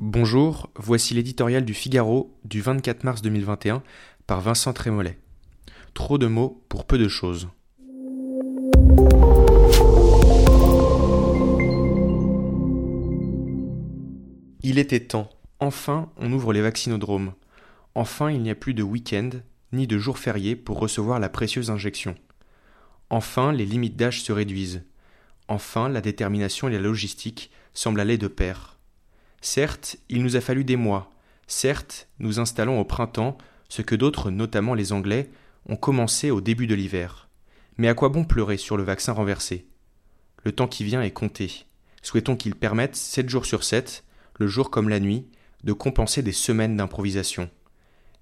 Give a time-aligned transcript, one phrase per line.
[0.00, 3.82] Bonjour, voici l'éditorial du Figaro du 24 mars 2021
[4.28, 5.18] par Vincent Trémollet.
[5.92, 7.48] Trop de mots pour peu de choses.
[14.62, 15.30] Il était temps.
[15.58, 17.32] Enfin, on ouvre les vaccinodromes.
[17.96, 19.30] Enfin, il n'y a plus de week-end
[19.72, 22.14] ni de jours fériés pour recevoir la précieuse injection.
[23.10, 24.84] Enfin, les limites d'âge se réduisent.
[25.48, 28.77] Enfin, la détermination et la logistique semblent aller de pair.
[29.40, 31.10] Certes, il nous a fallu des mois.
[31.46, 33.38] Certes, nous installons au printemps
[33.68, 35.30] ce que d'autres, notamment les Anglais,
[35.66, 37.28] ont commencé au début de l'hiver.
[37.76, 39.66] Mais à quoi bon pleurer sur le vaccin renversé?
[40.44, 41.66] Le temps qui vient est compté.
[42.02, 44.04] Souhaitons qu'il permette, sept jours sur sept,
[44.38, 45.26] le jour comme la nuit,
[45.64, 47.50] de compenser des semaines d'improvisation.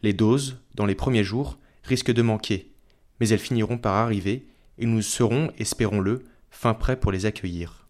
[0.03, 2.73] Les doses, dans les premiers jours, risquent de manquer,
[3.21, 4.47] mais elles finiront par arriver,
[4.79, 7.87] et nous serons, espérons-le, fin prêts pour les accueillir.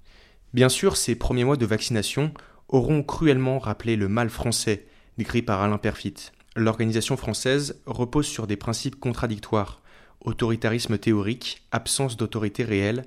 [0.54, 2.32] Bien sûr, ces premiers mois de vaccination
[2.68, 4.86] auront cruellement rappelé le mal français
[5.18, 6.14] décrit par Alain Perfit.
[6.56, 9.80] L'organisation française repose sur des principes contradictoires
[10.26, 13.04] autoritarisme théorique, absence d'autorité réelle,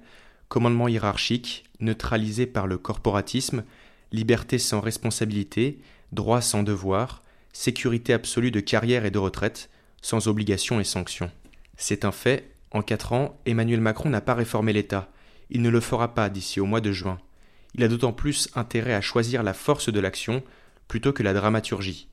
[0.47, 3.63] commandement hiérarchique, neutralisé par le corporatisme,
[4.11, 5.79] liberté sans responsabilité,
[6.11, 9.69] droit sans devoir, sécurité absolue de carrière et de retraite,
[10.01, 11.29] sans obligation et sanction.
[11.77, 15.09] C'est un fait, en quatre ans, Emmanuel Macron n'a pas réformé l'État.
[15.49, 17.19] Il ne le fera pas d'ici au mois de juin
[17.75, 20.43] il a d'autant plus intérêt à choisir la force de l'action
[20.87, 22.07] plutôt que la dramaturgie.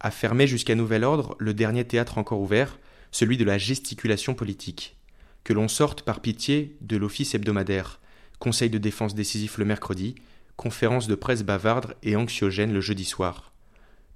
[0.00, 2.78] À fermer jusqu'à nouvel ordre le dernier théâtre encore ouvert,
[3.12, 4.96] celui de la gesticulation politique.
[5.44, 8.00] Que l'on sorte par pitié de l'office hebdomadaire,
[8.38, 10.16] conseil de défense décisif le mercredi,
[10.56, 13.52] conférence de presse bavarde et anxiogène le jeudi soir.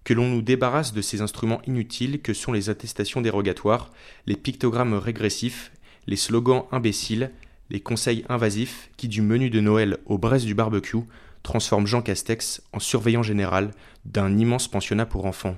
[0.05, 3.91] Que l'on nous débarrasse de ces instruments inutiles que sont les attestations dérogatoires,
[4.27, 5.73] les pictogrammes régressifs,
[6.07, 7.31] les slogans imbéciles,
[7.71, 10.99] les conseils invasifs qui, du menu de Noël au braise du barbecue,
[11.43, 13.71] transforment Jean Castex en surveillant général
[14.05, 15.57] d'un immense pensionnat pour enfants.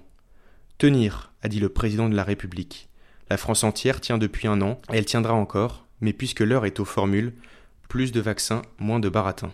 [0.78, 2.88] Tenir, a dit le président de la République.
[3.30, 6.84] La France entière tient depuis un an, elle tiendra encore, mais puisque l'heure est aux
[6.84, 7.32] formules,
[7.88, 9.52] plus de vaccins, moins de baratins.